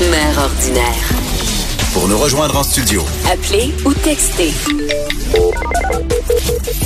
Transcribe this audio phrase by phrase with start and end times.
[0.00, 1.10] Mère ordinaire.
[1.92, 4.52] Pour nous rejoindre en studio, Appelez ou textez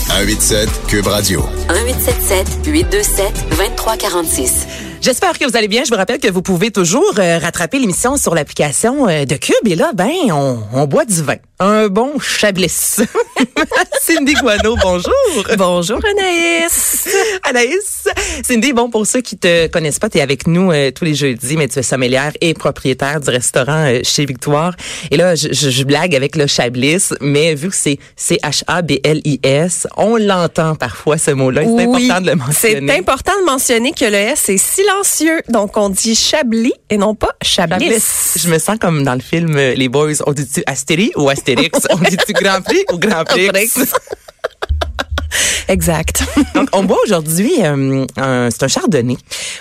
[0.09, 1.43] 187 Cube Radio.
[1.69, 4.67] 1877 827 2346.
[5.03, 5.85] J'espère que vous allez bien.
[5.85, 9.67] Je vous rappelle que vous pouvez toujours euh, rattraper l'émission sur l'application euh, de Cube.
[9.67, 11.37] Et là, ben, on, on boit du vin.
[11.65, 12.73] Un bon Chablis.
[14.03, 15.13] Cindy Guano, bonjour.
[15.57, 17.09] Bonjour Anaïs.
[17.45, 18.09] Anaïs.
[18.43, 21.15] Cindy, bon, pour ceux qui te connaissent pas, tu es avec nous euh, tous les
[21.15, 24.75] jeudis, mais tu es sommelière et propriétaire du restaurant euh, chez Victoire.
[25.13, 30.17] Et là, je, je- je blague avec le Chablis, mais vu que c'est C-H-A-B-L-I-S, on
[30.17, 31.63] l'entend parfois, ce mot-là.
[31.63, 32.87] C'est Oui, important de le mentionner.
[32.93, 37.15] C'est important de mentionner que le S est silencieux, donc on dit Chablis et non
[37.15, 37.85] pas Chablis.
[37.87, 38.03] Chablis.
[38.37, 40.15] Je me sens comme dans le film euh, Les Boys.
[40.27, 41.79] On dit-tu Astérie ou Astérix?
[41.91, 43.51] on dit-tu Grand Prix ou Grand Prix?
[45.69, 46.23] Exact.
[46.55, 49.17] Donc, on boit aujourd'hui, euh, un- c'est un chardonnay.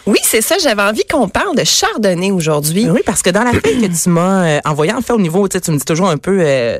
[0.06, 0.56] Oui, c'est ça.
[0.62, 2.90] J'avais envie qu'on parle de Chardonnay aujourd'hui.
[2.90, 5.48] Oui, parce que dans la feuille que tu m'as euh, envoyée, en fait, au niveau,
[5.48, 6.80] tu sais, tu me dis toujours un peu euh,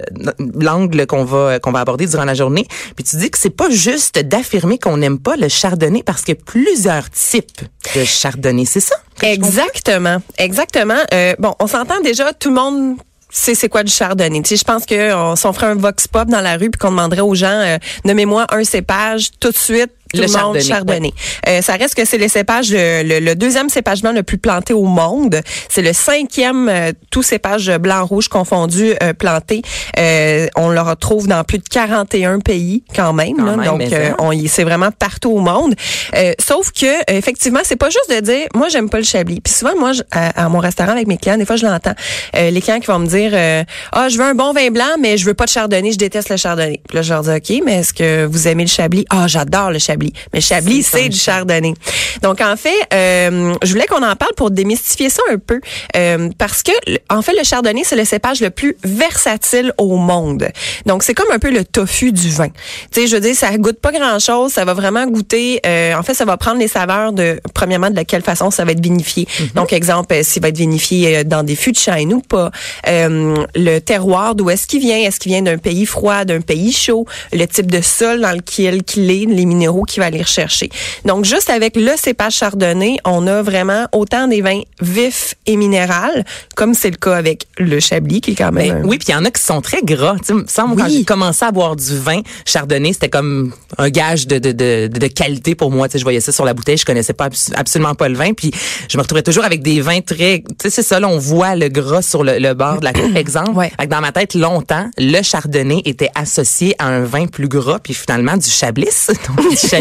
[0.60, 2.66] l'angle qu'on va qu'on va aborder durant la journée.
[2.96, 6.36] Puis tu dis que c'est pas juste d'affirmer qu'on n'aime pas le chardonnay parce qu'il
[6.36, 7.62] y a plusieurs types
[7.96, 8.66] de chardonnay.
[8.66, 8.96] C'est ça?
[9.22, 10.98] Exactement, exactement.
[11.14, 12.98] Euh, bon, on s'entend déjà, tout le monde
[13.32, 14.42] sait c'est quoi du chardonnay.
[14.42, 16.80] Tu je pense que on, si on ferait un vox pop dans la rue puis
[16.80, 19.92] qu'on demanderait aux gens, euh, nommez-moi un cépage tout de suite.
[20.14, 21.12] Tout Le le, monde chardonnay.
[21.48, 24.74] Euh, ça reste que c'est le cépage, le, le- le deuxième cépagement le plus planté
[24.74, 25.40] au monde.
[25.70, 29.62] C'est le cinquième euh, tout cépage blanc-rouge confondu euh, planté.
[29.98, 33.38] Euh, on le retrouve dans plus de 41 pays quand même.
[33.38, 33.56] Quand là.
[33.58, 35.76] même, Donc, euh, on y c'est vraiment partout au monde.
[36.16, 39.40] Euh, sauf que effectivement, c'est pas juste de dire moi j'aime pas le chablis.
[39.42, 41.94] Puis souvent moi je- à, à mon restaurant avec mes clients, des fois je l'entends.
[42.36, 44.96] Euh, les clients qui vont me dire euh, ah je veux un bon vin blanc
[45.00, 46.82] mais je veux pas de chardonnay, je déteste le chardonnay.
[46.88, 49.06] Puis là je leur dis OK, mais est-ce que vous aimez le chablis?
[49.10, 50.01] Ah, j'adore le chablis.
[50.34, 51.74] Mais chablis C'est du chardonnay.
[52.22, 55.60] Donc en fait, euh, je voulais qu'on en parle pour démystifier ça un peu
[55.96, 56.72] euh, parce que
[57.10, 60.48] en fait le chardonnay c'est le cépage le plus versatile au monde.
[60.86, 62.50] Donc c'est comme un peu le tofu du vin.
[62.50, 66.04] Tu sais, je veux dire ça goûte pas grand-chose, ça va vraiment goûter euh, en
[66.04, 69.28] fait ça va prendre les saveurs de premièrement de quelle façon ça va être vinifié.
[69.56, 72.52] Donc exemple euh, s'il va être vinifié euh, dans des fûts de chêne ou pas,
[72.88, 76.72] Euh, le terroir d'où est-ce qu'il vient, est-ce qu'il vient d'un pays froid, d'un pays
[76.72, 80.70] chaud, le type de sol dans lequel qu'il est, les minéraux qu'il va aller rechercher.
[81.06, 86.26] Donc juste avec le cépage chardonnay, on a vraiment autant des vins vifs et minérales
[86.56, 89.08] comme c'est le cas avec le chablis qui est quand même Ben un- oui, puis
[89.10, 90.16] il y en a qui sont très gras.
[90.20, 90.98] Tu sais, me semble quand Oui.
[91.00, 95.08] j'ai commencé à boire du vin chardonnay, c'était comme un gage de, de, de, de
[95.08, 95.88] qualité pour moi.
[95.88, 98.16] Tu sais, je voyais ça sur la bouteille, je connaissais pas abs- absolument pas le
[98.16, 98.52] vin, puis
[98.90, 100.40] je me retrouvais toujours avec des vins très.
[100.48, 102.94] Tu sais, c'est ça, là, on voit le gras sur le, le bord de la
[102.94, 103.52] coupe, exemple.
[103.58, 103.72] Ouais.
[103.80, 107.80] Fait que dans ma tête, longtemps, le chardonnay était associé à un vin plus gras,
[107.80, 108.88] puis finalement du chablis,
[109.28, 109.81] donc du chablis,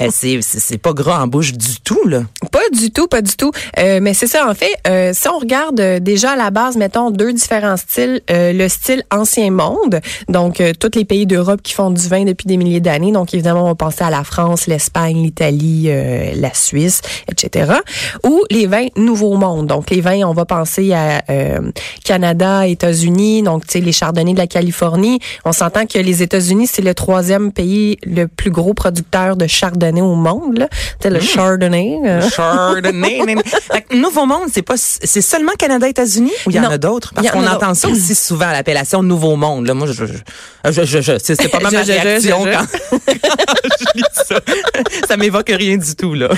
[0.00, 0.08] euh,
[0.40, 2.22] c'est pas gras en bouche du tout là.
[2.50, 3.52] Pas du tout, pas du tout.
[3.78, 6.76] Euh, mais c'est ça, en fait, euh, si on regarde euh, déjà à la base,
[6.76, 11.72] mettons deux différents styles, euh, le style ancien monde, donc tous les pays d'Europe qui
[11.72, 14.66] font du vin depuis des milliers d'années, donc évidemment on va penser à la France,
[14.66, 15.88] l'Espagne, l'Italie,
[16.34, 17.72] la Suisse, etc.
[18.24, 21.22] Ou les vins nouveau monde, donc les vins, on va penser à
[22.04, 25.18] Canada, États-Unis, donc tu sais les chardonnays de la Californie.
[25.44, 30.00] On s'entend que les États-Unis c'est le troisième pays le plus gros producteur de chardonnay
[30.00, 30.68] au monde, là.
[31.04, 31.98] Le chardonnay.
[32.04, 33.22] euh, Chardonnay.
[33.26, 33.42] nan.
[33.44, 36.70] Fait que Nouveau Monde, c'est pas c'est seulement Canada États-Unis ou il y en Non.
[36.70, 37.12] a d'autres?
[37.14, 39.66] Parce qu'on entend ça aussi souvent l'appellation Nouveau Monde.
[39.66, 43.14] Là, moi je je je, je, c'est pas ma réaction quand, quand
[43.80, 44.36] je lis ça.
[45.08, 46.28] Ça m'évoque rien du tout là.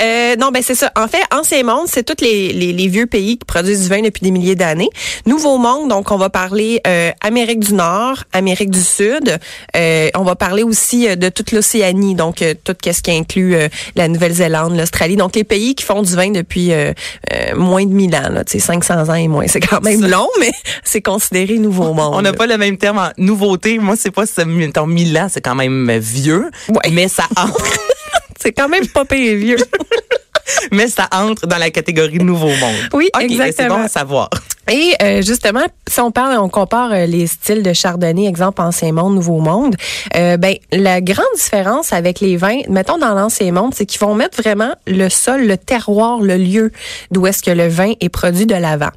[0.00, 0.90] Euh, non, ben c'est ça.
[0.96, 4.02] En fait, Ancien Monde, c'est tous les, les, les vieux pays qui produisent du vin
[4.02, 4.90] depuis des milliers d'années.
[5.26, 9.38] Nouveau Monde, donc on va parler euh, Amérique du Nord, Amérique du Sud.
[9.76, 13.54] Euh, on va parler aussi euh, de toute l'Océanie, donc euh, tout ce qui inclut
[13.54, 15.16] euh, la Nouvelle-Zélande, l'Australie.
[15.16, 16.92] Donc les pays qui font du vin depuis euh,
[17.32, 19.46] euh, moins de 1000 ans, là, tu sais, 500 ans et moins.
[19.46, 20.50] C'est quand même long, mais
[20.84, 22.12] c'est considéré Nouveau Monde.
[22.14, 23.78] On n'a pas le même terme en nouveauté.
[23.78, 26.90] Moi c'est pas ce mettons, 1000 ans, c'est quand même vieux, Ouais.
[26.92, 27.62] mais ça entre
[28.40, 29.56] C'est quand même pas pire vieux.
[30.72, 32.88] mais ça entre dans la catégorie Nouveau Monde.
[32.92, 33.78] Oui, ben, C'est exactement.
[33.78, 34.30] bon à savoir.
[34.70, 38.92] Et euh, justement, si on parle, on compare euh, les styles de chardonnay, exemple ancien
[38.92, 39.76] monde, nouveau monde,
[40.14, 44.14] euh, ben la grande différence avec les vins, mettons dans l'ancien monde, c'est qu'ils vont
[44.14, 46.70] mettre vraiment le sol, le terroir, le lieu
[47.10, 48.90] d'où est-ce que le vin est produit de l'avant.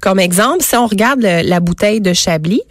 [0.00, 2.62] Comme exemple, si on regarde le- la bouteille de Chablis,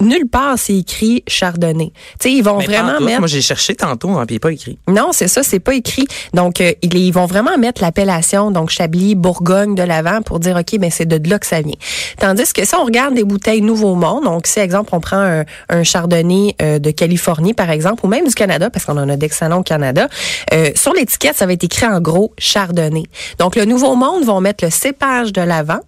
[0.00, 1.92] nulle part c'est écrit chardonnay.
[2.20, 4.78] Tu sais, ils vont Mais vraiment mettre Moi, j'ai cherché tantôt, hein, puis pas écrit.
[4.88, 6.06] non, c'est ça, c'est pas écrit.
[6.32, 10.56] Donc, euh, ils, ils vont vraiment mettre l'appellation, donc Chablis, Bourgogne de l'avant pour dire,
[10.56, 11.74] OK, ben c'est de là que ça vient.
[12.18, 15.44] Tandis que si on regarde des bouteilles Nouveau Monde, donc si, exemple, on prend un,
[15.68, 19.16] un chardonnay euh, de Californie, par exemple, ou même du Canada, parce qu'on en a
[19.16, 20.08] d'excellents au Canada,
[20.52, 23.04] euh, sur l'étiquette, ça va être écrit en gros chardonnay.
[23.38, 25.80] Donc, le Nouveau Monde vont mettre le cépage de l'avant,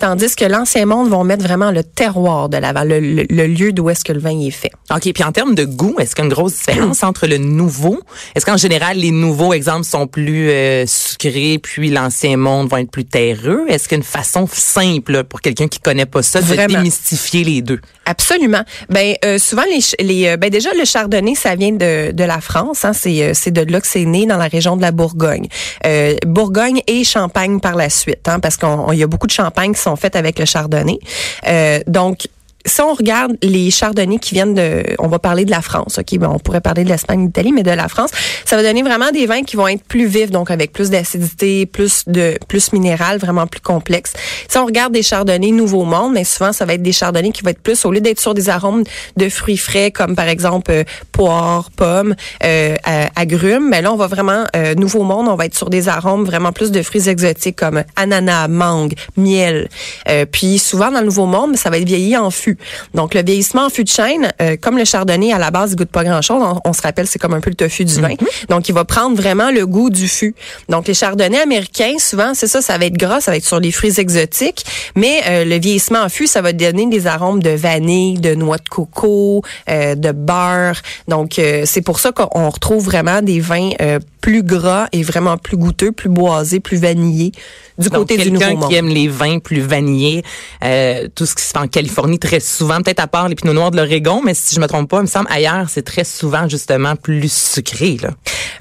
[0.00, 3.72] Tandis que l'ancien monde vont mettre vraiment le terroir de l'avant, le, le- le lieu
[3.72, 4.72] d'où est-ce que le vin est fait.
[4.94, 5.12] OK.
[5.12, 8.00] Puis en termes de goût, est-ce qu'il y a une grosse différence entre le nouveau?
[8.34, 12.90] Est-ce qu'en général, les nouveaux exemples sont plus euh, sucrés, puis l'ancien monde vont être
[12.90, 13.64] plus terreux?
[13.68, 16.78] Est-ce qu'il y a une façon simple pour quelqu'un qui connaît pas ça de Vraiment.
[16.78, 17.80] démystifier les deux?
[18.06, 18.62] Absolument.
[18.90, 22.40] Ben euh, souvent les, les euh, ben déjà le chardonnay ça vient de, de la
[22.40, 24.92] France, hein, c'est euh, c'est de là que c'est né dans la région de la
[24.92, 25.48] Bourgogne.
[25.86, 29.26] Euh, Bourgogne et Champagne par la suite, hein, parce qu'on on- il y a beaucoup
[29.26, 30.98] de champagnes qui sont faites avec le chardonnay.
[31.46, 32.26] Euh, donc
[32.66, 36.18] si on regarde les chardonnays qui viennent de, on va parler de la France, ok,
[36.18, 38.10] ben on pourrait parler de l'Espagne, d'Italie, mais de la France,
[38.44, 41.66] ça va donner vraiment des vins qui vont être plus vifs, donc avec plus d'acidité,
[41.66, 44.14] plus de, plus minéral, vraiment plus complexe.
[44.48, 47.42] Si on regarde des chardonnays Nouveau Monde, mais souvent ça va être des chardonnays qui
[47.42, 48.84] vont être plus, au lieu d'être sur des arômes
[49.16, 52.76] de fruits frais comme par exemple euh, poire, pomme, euh,
[53.14, 56.24] agrumes, mais là on va vraiment euh, Nouveau Monde, on va être sur des arômes
[56.24, 59.68] vraiment plus de fruits exotiques comme ananas, mangue, miel.
[60.08, 62.53] Euh, puis souvent dans le Nouveau Monde, ça va être vieilli en fût.
[62.94, 65.76] Donc le vieillissement en fût de chêne, euh, comme le chardonnay à la base il
[65.76, 68.14] goûte pas grand-chose, on, on se rappelle c'est comme un peu le tofu du vin.
[68.48, 70.34] Donc il va prendre vraiment le goût du fût.
[70.68, 73.60] Donc les chardonnays américains, souvent c'est ça, ça va être gras, ça va être sur
[73.60, 74.64] les fruits exotiques,
[74.94, 78.58] mais euh, le vieillissement en fût, ça va donner des arômes de vanille, de noix
[78.58, 80.80] de coco, euh, de beurre.
[81.08, 85.36] Donc euh, c'est pour ça qu'on retrouve vraiment des vins euh, plus gras et vraiment
[85.36, 87.32] plus goûteux, plus boisés, plus vanillés
[87.76, 88.70] du Donc, côté du nouveau quelqu'un monde.
[88.70, 90.22] qui aime les vins plus vanillés,
[90.62, 93.52] euh, tout ce qui se fait en Californie très souvent, peut-être à part les pinots
[93.52, 96.04] noirs de l'Oregon, mais si je me trompe pas, il me semble ailleurs, c'est très
[96.04, 97.96] souvent justement plus sucré.
[98.02, 98.10] Là.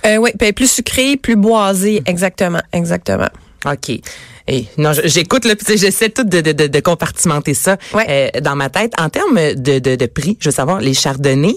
[0.05, 3.29] Euh, oui, puis plus sucré, plus boisé, exactement, exactement.
[3.65, 3.99] OK.
[4.47, 8.31] Et non, j'écoute là, j'essaie tout de, de, de, compartimenter ça Ouais.
[8.35, 8.91] euh, dans ma tête.
[8.99, 11.55] En termes de, de, de prix, je veux savoir, les chardonnays,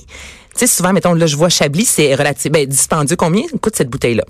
[0.61, 3.17] sais, souvent, mettons, là, je vois Chablis, c'est relativement ben, dispendieux.
[3.17, 4.25] Combien coûte cette bouteille-là?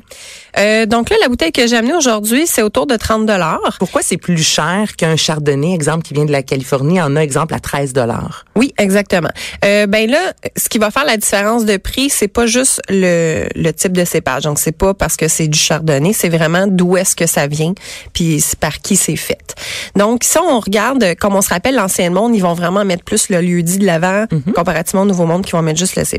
[0.59, 3.77] Euh, donc là, la bouteille que j'ai amenée aujourd'hui, c'est autour de 30 dollars.
[3.79, 7.55] Pourquoi c'est plus cher qu'un chardonnay, exemple, qui vient de la Californie, en a, exemple,
[7.55, 8.45] à 13 dollars?
[8.55, 9.31] Oui, exactement.
[9.65, 13.47] Euh, ben là, ce qui va faire la différence de prix, c'est pas juste le,
[13.55, 14.45] le type de cépage.
[14.45, 17.75] Donc c'est pas parce que c'est du chardonnay, c'est vraiment d'où est-ce que ça vient,
[18.13, 19.55] puis par qui c'est fait.
[19.95, 23.29] Donc si on regarde, comme on se rappelle l'ancien monde, ils vont vraiment mettre plus
[23.29, 24.25] le lieu dit de l'avant,
[24.55, 26.16] comparativement au nouveau monde qui vont mettre juste le cépage.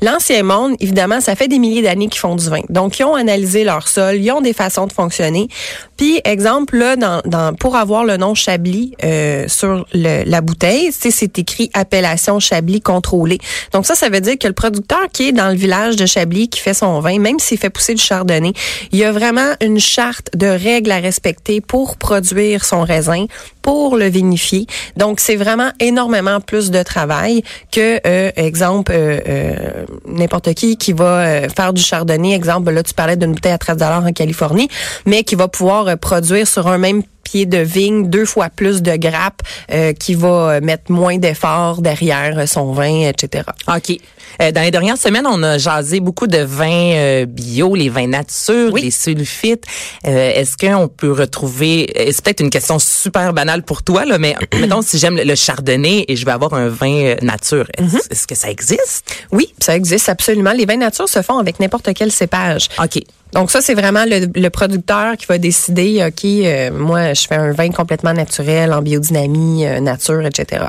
[0.00, 2.62] L'ancien monde, évidemment, ça fait des milliers d'années qu'ils font du vin.
[2.68, 5.48] Donc ils ont analysé leur sol, ils ont des façons de fonctionner.
[5.96, 10.90] Puis exemple là, dans, dans pour avoir le nom Chablis euh, sur le- la bouteille,
[10.92, 13.38] c'est écrit appellation Chablis contrôlée.
[13.72, 16.48] Donc ça, ça veut dire que le producteur qui est dans le village de Chablis
[16.48, 18.52] qui fait son vin, même s'il fait pousser du chardonnay,
[18.92, 23.26] il y a vraiment une charte de règles à respecter pour produire son raisin,
[23.62, 24.66] pour le vinifier.
[24.96, 30.92] Donc c'est vraiment énormément plus de travail que euh, exemple euh, euh, n'importe qui qui
[30.92, 32.34] va euh, faire du chardonnay.
[32.34, 34.68] Exemple là, tu parlais d'une bouteille à 13 dollars en Californie,
[35.06, 38.82] mais qui va pouvoir euh, produire sur un même pied de vigne deux fois plus
[38.82, 43.44] de grappes, euh, qui va mettre moins d'efforts derrière son vin, etc.
[43.68, 43.96] OK.
[44.40, 48.06] Euh, dans les dernières semaines, on a jasé beaucoup de vins euh, bio, les vins
[48.06, 49.64] nature, les sulfites.
[50.06, 51.92] Euh, Est-ce qu'on peut retrouver...
[52.10, 55.34] C'est peut-être une question super banale pour toi, là, mais mettons, si j'aime le, le
[55.34, 59.11] chardonnay et je vais avoir un vin nature, est-ce est-ce que ça existe?
[59.30, 60.52] Oui, ça existe absolument.
[60.52, 62.68] Les vins nature se font avec n'importe quel cépage.
[62.82, 63.02] OK.
[63.32, 67.34] Donc ça, c'est vraiment le, le producteur qui va décider, OK, euh, moi, je fais
[67.36, 70.64] un vin complètement naturel, en biodynamie, euh, nature, etc.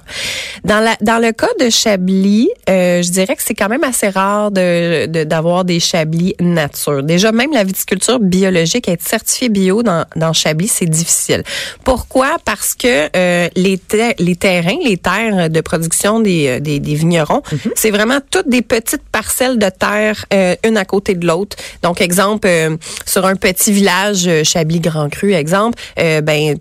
[0.63, 4.09] Dans, la, dans le cas de Chablis, euh, je dirais que c'est quand même assez
[4.09, 7.03] rare de de- d'avoir des Chablis nature.
[7.03, 11.43] Déjà, même la viticulture biologique, être certifié bio dans, dans Chablis, c'est difficile.
[11.83, 12.37] Pourquoi?
[12.45, 16.95] Parce que euh, les, ter- les terrains, les terres de production des, euh, des, des
[16.95, 17.41] vignerons,
[17.75, 21.57] c'est vraiment toutes des petites parcelles de terre, euh, une à côté de l'autre.
[21.81, 26.57] Donc, exemple, euh, sur un petit village euh, Chablis Grand Cru exemple, euh, ben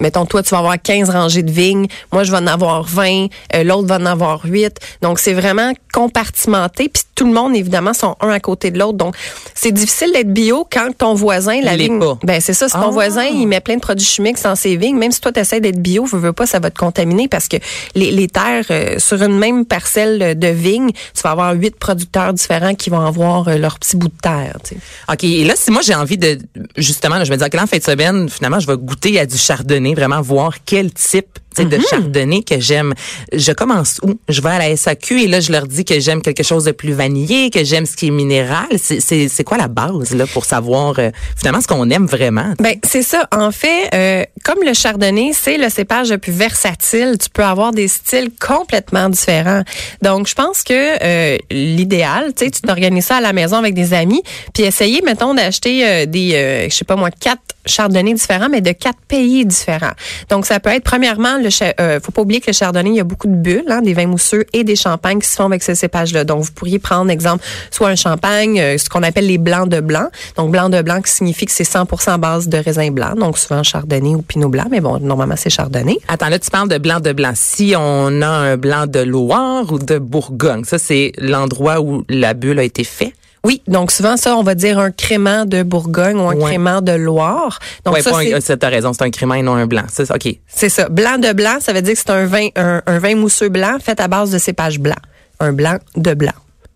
[0.00, 3.26] mettons toi tu vas avoir 15 rangées de vignes, moi je vais en avoir 20,
[3.54, 4.74] euh, l'autre va en avoir 8.
[5.02, 8.98] Donc c'est vraiment compartimenté puis tout le monde évidemment sont un à côté de l'autre.
[8.98, 9.14] Donc
[9.54, 12.18] c'est difficile d'être bio quand ton voisin la vigne pas.
[12.22, 12.90] ben c'est ça, si ton Ah.
[12.90, 15.60] voisin il met plein de produits chimiques dans ses vignes, même si toi tu essaies
[15.60, 17.56] d'être bio, veux, veux pas ça va te contaminer parce que
[17.94, 22.32] les, les terres euh, sur une même parcelle de vigne, tu vas avoir huit producteurs
[22.32, 24.80] différents qui vont avoir leur petit bout de terre, tu sais.
[25.10, 25.24] OK.
[25.24, 26.38] Et là, si moi j'ai envie de
[26.76, 29.26] justement, je me dis, OK, là, en fin de semaine, finalement, je vais goûter à
[29.26, 32.94] du chardonnay, vraiment voir quel type sais, de chardonnay que j'aime.
[33.32, 34.18] Je commence où?
[34.28, 36.72] Je vais à la SAQ et là, je leur dis que j'aime quelque chose de
[36.72, 38.66] plus vanillé, que j'aime ce qui est minéral.
[38.78, 42.54] C'est- quoi la base là pour savoir euh, finalement ce qu'on aime vraiment?
[42.60, 43.26] Ben c'est ça.
[43.32, 47.16] En fait, euh, comme le chardonnay, c'est le cépage le plus versatile.
[47.20, 49.62] Tu peux avoir des styles complètement différents.
[50.00, 53.74] Donc, je pense que euh, l'idéal, tu sais, tu t'organises ça à la maison avec
[53.74, 54.22] des amis,
[54.54, 58.98] puis essayer, mettons, d'acheter des, je sais pas moi, quatre chardonnays différents, mais de quatre
[59.08, 59.92] pays différents.
[60.30, 63.00] Donc, ça peut être premièrement le, euh, faut pas oublier que le chardonnay, il y
[63.00, 65.62] a beaucoup de bulles, hein, des vins mousseux et des champagnes qui se font avec
[65.62, 66.24] ce cépage-là.
[66.24, 69.80] Donc, vous pourriez prendre, exemple, soit un champagne, euh, ce qu'on appelle les blancs de
[69.80, 70.08] blanc.
[70.36, 73.14] Donc, blanc de blanc qui signifie que c'est 100% à base de raisin blanc.
[73.14, 75.98] Donc, souvent chardonnay ou pinot blanc, mais bon, normalement, c'est chardonnay.
[76.08, 77.32] Attends, là, tu parles de blanc de blanc.
[77.34, 82.34] Si on a un blanc de Loire ou de Bourgogne, ça, c'est l'endroit où la
[82.34, 83.12] bulle a été faite?
[83.44, 86.44] Oui, donc souvent ça, on va dire un crément de Bourgogne ou un Ouais.
[86.44, 87.58] crément de Loire.
[87.84, 89.82] Donc ouais, ça, c'est- raison, c'est un crément et non un blanc.
[89.90, 90.36] C'est ça, OK.
[90.46, 90.88] c'est ça.
[90.88, 93.78] Blanc de blanc, ça veut dire que c'est un vin, un, un vin mousseux blanc
[93.82, 94.94] fait à base de cépage blanc.
[95.40, 96.32] Un blanc de blanc.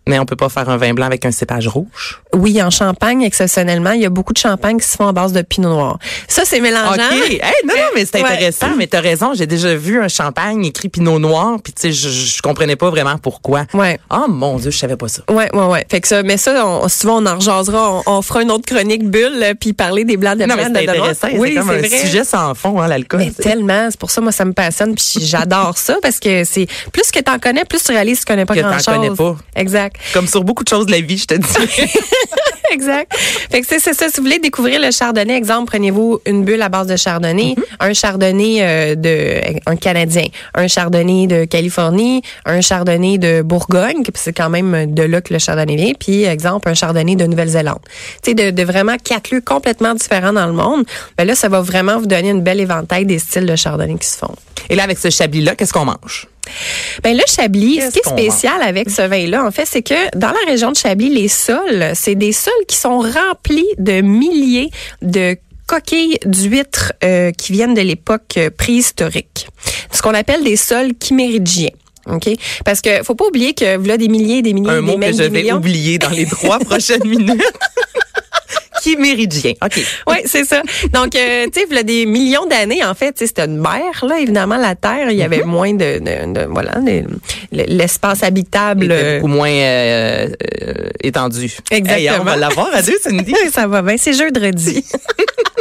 [0.07, 2.21] Mais on peut pas faire un vin blanc avec un cépage rouge?
[2.33, 5.33] Oui, en Champagne, exceptionnellement, il y a beaucoup de champagnes qui se font à base
[5.33, 5.99] de pinot noir.
[6.27, 6.91] Ça, c'est mélangeant.
[6.93, 7.29] OK.
[7.31, 8.29] Hey, non, non, mais c'est Ouais.
[8.31, 8.67] intéressant.
[8.77, 9.33] Mais t'as raison.
[9.33, 11.57] J'ai déjà vu un champagne écrit Pinot Noir.
[11.63, 13.65] Puis, tu sais, je, je comprenais pas vraiment pourquoi.
[13.73, 13.99] Ouais.
[14.11, 15.21] Oh, mon Dieu, je savais pas ça.
[15.29, 15.85] Ouais, ouais, ouais.
[15.89, 17.91] Fait que ça, mais ça, on, souvent, on en rejasera.
[17.91, 20.63] On, on fera une autre chronique bulle, là, puis parler des blancs de Non, mais
[20.65, 21.27] c'est intéressant.
[21.35, 21.89] Oui, c'est un vrai.
[21.89, 23.19] sujet sans fond, hein, l'alcool.
[23.19, 26.67] Mais tellement, c'est pour ça moi ça me passionne puis j'adore ça parce que c'est
[26.91, 28.85] plus que t'en connais, plus tu réalises que tu connais pas Que t'en grand chose.
[28.95, 29.35] connais pas.
[29.55, 29.96] Exact.
[30.13, 31.47] Comme sur beaucoup de choses de la vie, je te dis.
[32.71, 33.13] exact.
[33.49, 36.69] Fait que c'est ça si vous voulez découvrir le chardonnay, exemple, prenez-vous une bulle à
[36.69, 37.63] base de chardonnay, Mm-hmm.
[37.79, 40.25] un chardonnay euh, de un canadien,
[40.55, 45.33] un chardonnay de Californie, un chardonnay de Bourgogne, puis c'est quand même de là que
[45.33, 47.79] le chardonnay vient, puis exemple un chardonnay de Nouvelle-Zélande.
[48.23, 50.85] Tu sais de, de vraiment quatre lieux complètement différents dans le monde.
[51.17, 54.07] Ben là ça va vraiment vous donner une belle éventail des styles de chardonnay qui
[54.07, 54.35] se font.
[54.69, 56.27] Et là, avec ce chablis-là, qu'est-ce qu'on mange?
[57.03, 60.17] Ben le Chablis, ce Qu'est-ce qui est spécial avec ce vin-là, en fait, c'est que
[60.17, 64.69] dans la région de Chablis, les sols, c'est des sols qui sont remplis de milliers
[65.01, 65.37] de
[65.67, 69.47] coquilles d'huîtres euh, qui viennent de l'époque euh, préhistorique.
[69.91, 71.71] Ce qu'on appelle des sols chiméridgiens.
[72.09, 72.29] OK?
[72.63, 75.11] Parce que faut pas oublier que voilà des milliers, des milliers, Un des mot que
[75.11, 75.57] je vais millions.
[75.57, 77.41] oublier dans les trois prochaines minutes.
[78.91, 79.53] Chiméridien.
[79.63, 79.79] OK.
[80.07, 80.61] Oui, c'est ça.
[80.93, 83.57] Donc, euh, tu sais, il y a des millions d'années, en fait, tu c'était une
[83.57, 87.03] mer, là, évidemment, la Terre, il y avait moins de, de, de- voilà, les-
[87.51, 88.87] l'espace habitable.
[88.91, 90.27] Euh, beaucoup moins euh,
[91.03, 91.51] étendu.
[91.71, 92.13] Exactement.
[92.13, 93.33] Hey, on va l'avoir à deux, Cindy.
[93.33, 93.95] Oui, ça va bien.
[93.97, 94.85] C'est jeudi.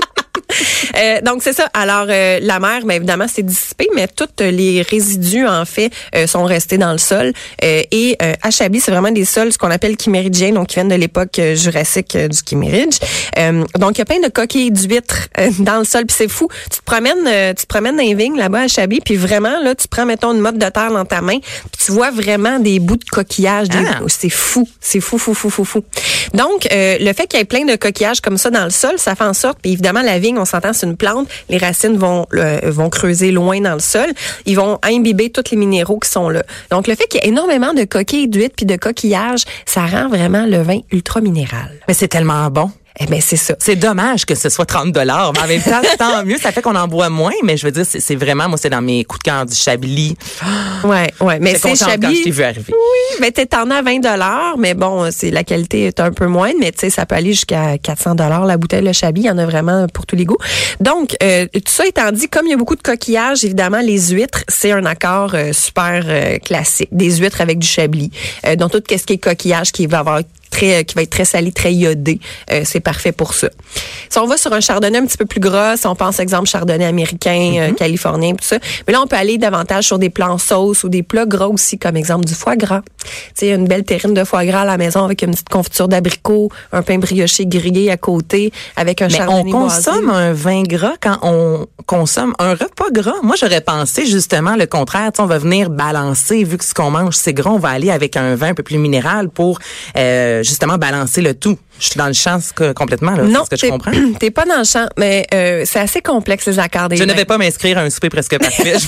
[0.98, 1.68] Euh, donc c'est ça.
[1.74, 6.26] Alors euh, la mer, mais évidemment c'est dissipé, mais tous les résidus en fait euh,
[6.26, 7.32] sont restés dans le sol.
[7.64, 10.74] Euh, et euh, à Chablis, c'est vraiment des sols ce qu'on appelle chiméridgiens, donc qui
[10.76, 12.96] viennent de l'époque euh, jurassique euh, du Chiméridge.
[13.38, 16.28] Euh, donc il y a plein de coquilles d'huîtres euh, dans le sol, puis c'est
[16.28, 16.48] fou.
[16.70, 19.60] Tu te promènes, euh, tu te promènes dans les vignes là-bas à Chablis, puis vraiment
[19.62, 22.58] là, tu prends mettons une motte de terre dans ta main, puis tu vois vraiment
[22.58, 23.68] des bouts de coquillages.
[23.68, 24.00] des- Ah.
[24.08, 25.84] C'est fou, c'est fou, fou, fou, fou, fou.
[26.34, 28.92] Donc euh, le fait qu'il y ait plein de coquillages comme ça dans le sol,
[28.98, 32.26] ça fait en sorte, puis évidemment la vigne, on s'entend, c'est plante, les racines vont
[32.64, 34.06] vont creuser loin dans le sol,
[34.44, 36.42] ils vont imbiber tous les minéraux qui sont là.
[36.70, 40.08] Donc le fait qu'il y ait énormément de coquilles d'huîtres puis de coquillages, ça rend
[40.08, 41.70] vraiment le vin ultra minéral.
[41.88, 42.70] Mais c'est tellement bon.
[42.98, 43.54] Eh ben c'est ça.
[43.58, 46.38] C'est dommage que ce soit 30 dollars, mais en même temps, tant mieux.
[46.38, 48.80] Ça fait qu'on en boit moins, mais je veux dire, c'est vraiment, moi, c'est dans
[48.82, 50.16] mes coups de cœur du Chablis.
[50.84, 52.22] Ouais, ouais, mais c'est contente quand je Chablis.
[52.22, 52.72] t'ai vu arriver.
[52.72, 56.26] Oui, mais t'es en à 20 dollars, mais bon, c'est la qualité est un peu
[56.26, 59.22] moindre, mais tu sais, ça peut aller jusqu'à 400 dollars la bouteille le Chablis.
[59.22, 60.36] Il y en a vraiment pour tous les goûts.
[60.80, 64.10] Donc, euh, tout ça étant dit, comme il y a beaucoup de coquillages, évidemment, les
[64.10, 66.88] huîtres, c'est un accord euh, super euh, classique.
[66.92, 68.10] Des huîtres avec du Chablis.
[68.46, 70.20] Euh, donc, tout ce qui est coquillage qui va avoir
[70.56, 72.18] très, qui va être très salé, très iodé,
[72.50, 73.48] euh, c'est parfait pour ça.
[74.08, 76.48] Si on va sur un chardonnay un petit peu plus gras, si on pense exemple
[76.48, 80.38] chardonnay américain, euh, californien, tout ça, mais là on peut aller davantage sur des plans
[80.38, 82.82] sauce ou des plats gras aussi, comme exemple du foie gras.
[83.04, 85.88] Tu sais, une belle terrine de foie gras à la maison avec une petite confiture
[85.88, 89.76] d'abricot, un pain brioché grillé à côté, avec un Mais on chardonnay boisé.
[89.84, 93.14] consomme un vin gras quand on consomme un repas gras.
[93.22, 95.10] Moi, j'aurais pensé justement le contraire.
[95.18, 98.16] On va venir balancer, vu que ce qu'on mange, c'est gras, on va aller avec
[98.16, 99.58] un vin un peu plus minéral pour
[99.96, 101.58] euh, justement balancer le tout.
[101.78, 102.38] Je suis dans le champ
[102.74, 103.24] complètement, là.
[103.24, 103.92] Non, c'est ce que je comprends.
[104.18, 107.12] T'es pas dans le champ, mais euh, c'est assez complexe les accords des Je ne
[107.12, 108.76] vais pas m'inscrire à un souper presque parfait.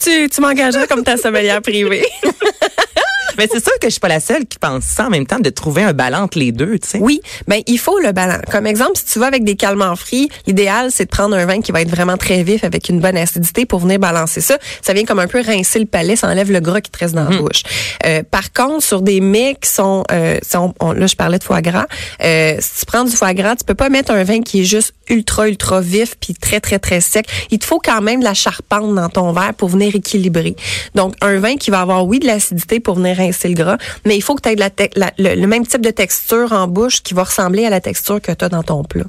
[0.00, 2.04] Tu, tu m'engageras comme ta sommelière privée.
[3.40, 5.38] Mais c'est sûr que je suis pas la seule qui pense ça en même temps,
[5.38, 6.98] de trouver un ballon entre les deux, tu sais.
[7.00, 8.34] Oui, ben il faut le ballon.
[8.52, 11.62] Comme exemple, si tu vas avec des calmants frits, l'idéal c'est de prendre un vin
[11.62, 14.58] qui va être vraiment très vif avec une bonne acidité pour venir balancer ça.
[14.82, 17.14] Ça vient comme un peu rincer le palais, ça enlève le gras qui te reste
[17.14, 17.62] dans la bouche.
[18.04, 20.38] Euh, par contre, sur des mets qui sont, euh,
[20.80, 21.86] on- là je parlais de foie gras,
[22.22, 24.64] euh, si tu prends du foie gras, tu peux pas mettre un vin qui est
[24.64, 27.26] juste ultra ultra vif puis très très très sec.
[27.50, 30.56] Il te faut quand même de la charpente dans ton verre pour venir équilibrer.
[30.94, 34.16] Donc un vin qui va avoir oui de l'acidité pour venir rincer le gras, mais
[34.16, 34.56] il faut que tu aies
[35.18, 38.32] le, le même type de texture en bouche qui va ressembler à la texture que
[38.32, 39.06] tu as dans ton plat.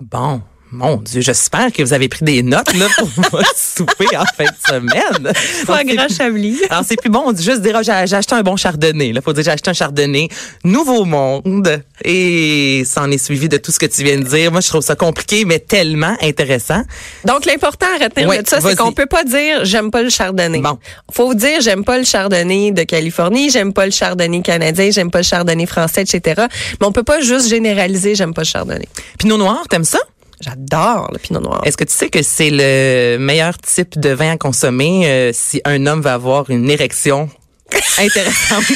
[0.00, 0.42] Bon.
[0.74, 4.44] Mon Dieu, j'espère que vous avez pris des notes là, pour votre souper en fin
[4.44, 5.22] de semaine.
[5.22, 6.58] Donc, c'est- gras chablis.
[6.68, 9.12] Alors, c'est plus bon de juste dire, ah, j'ai acheté un bon chardonnay.
[9.12, 10.28] Là, faut dire, j'ai acheté un chardonnay.
[10.64, 11.80] Nouveau monde.
[12.04, 14.50] Et ça en est suivi de tout ce que tu viens de dire.
[14.50, 16.82] Moi, je trouve ça compliqué, mais tellement intéressant.
[17.24, 20.58] Donc l'important à retenir de ça, c'est qu'on peut pas dire j'aime pas le chardonnay.
[20.58, 20.78] Bon.
[21.12, 25.18] Faut dire j'aime pas le chardonnay de Californie, j'aime pas le chardonnay canadien, j'aime pas
[25.20, 26.42] le chardonnay français, etc.
[26.80, 28.88] Mais on peut pas juste généraliser j'aime pas le chardonnay.
[29.18, 30.00] Pinot noir, t'aimes ça?
[30.44, 31.62] J'adore le pinot noir.
[31.64, 35.62] Est-ce que tu sais que c'est le meilleur type de vin à consommer euh, si
[35.64, 37.30] un homme veut avoir une érection
[37.98, 38.64] intéressante?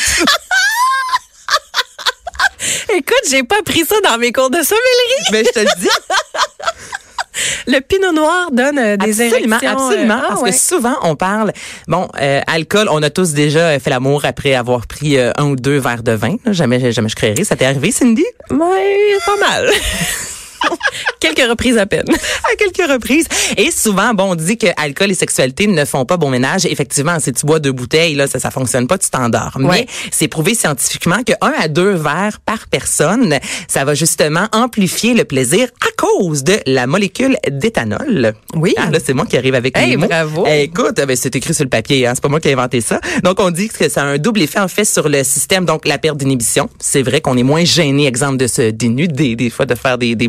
[2.91, 5.25] Écoute, j'ai pas appris ça dans mes cours de sommellerie.
[5.33, 5.89] Mais je te le dis.
[7.69, 9.69] Le pinot noir donne euh, des absolument, érections.
[9.69, 10.21] euh, absolument.
[10.21, 10.51] ah, parce ouais.
[10.51, 11.53] que souvent, on parle,
[11.87, 15.55] bon, euh, alcool, on a tous déjà fait l'amour après avoir pris euh, un ou
[15.55, 16.37] deux verres de vin.
[16.47, 17.45] Jamais, jamais je créerai.
[17.45, 18.25] Ça t'est arrivé, Cindy?
[18.51, 19.71] Ouais, pas mal.
[21.21, 22.07] Quelques reprises à peine.
[22.09, 23.27] à quelques reprises.
[23.57, 26.65] Et souvent, bon, on dit que alcool et sexualité ne font pas bon ménage.
[26.67, 29.53] Effectivement, si tu bois deux bouteilles, là, ça, ça fonctionne pas, tu t'endors.
[29.57, 29.67] Ouais.
[29.81, 33.39] Mais c'est prouvé scientifiquement que un à deux verres par personne,
[33.69, 38.35] ça va justement amplifier le plaisir à cause de la molécule d'éthanol.
[38.55, 38.75] Oui.
[38.77, 40.07] Ah, là, c'est moi qui arrive avec Hey, les mots.
[40.07, 40.45] bravo.
[40.49, 42.81] Eh, écoute, ben, c'est écrit sur le papier, hein, c'est pas moi qui ai inventé
[42.81, 43.01] ça.
[43.23, 45.87] Donc, on dit que ça a un double effet, en fait, sur le système, donc
[45.87, 46.69] la perte d'inhibition.
[46.81, 50.15] C'est vrai qu'on est moins gêné, exemple, de se dénuder, des fois, de faire des,
[50.15, 50.29] des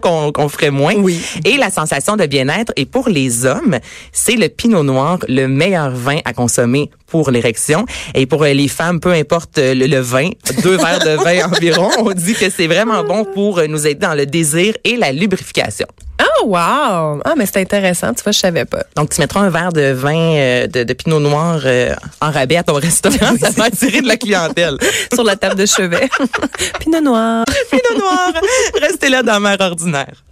[0.00, 0.94] qu'on ferait moins.
[0.96, 1.20] Oui.
[1.44, 2.72] Et la sensation de bien-être.
[2.76, 3.78] Et pour les hommes,
[4.12, 7.86] c'est le pinot noir, le meilleur vin à consommer pour l'érection.
[8.14, 10.30] Et pour euh, les femmes, peu importe euh, le, le vin,
[10.62, 14.00] deux verres de vin environ, on dit que c'est vraiment bon pour euh, nous aider
[14.06, 15.86] dans le désir et la lubrification.
[16.20, 17.20] Oh wow!
[17.24, 18.84] Ah mais c'est intéressant, tu vois, je savais pas.
[18.96, 22.56] Donc, tu mettras un verre de vin euh, de, de pinot noir euh, en rabais
[22.56, 23.36] à ton restaurant.
[23.40, 24.76] ça va attirer de la clientèle.
[25.12, 26.08] Sur la table de chevet.
[26.80, 27.44] pinot noir.
[27.70, 28.32] pinot noir.
[28.80, 30.22] Restez là dans Mère ordinaire.